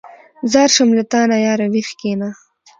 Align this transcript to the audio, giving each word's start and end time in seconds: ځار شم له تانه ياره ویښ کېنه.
ځار 0.51 0.69
شم 0.75 0.89
له 0.97 1.03
تانه 1.11 1.37
ياره 1.45 1.67
ویښ 1.73 1.89
کېنه. 1.99 2.29